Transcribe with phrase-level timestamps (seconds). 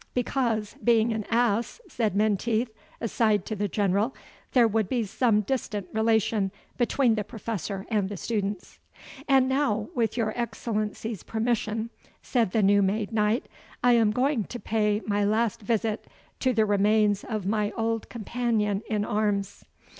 [0.15, 4.15] "Because, being an ass," said Menteith, aside to the General,
[4.53, 8.79] "there would be some distant relation between the professor and the students."
[9.27, 11.91] "And now, with your Excellency's permission,"
[12.23, 13.47] said the new made knight,
[13.83, 16.07] "I am going to pay my last visit
[16.39, 19.65] to the remains of my old companion in arms."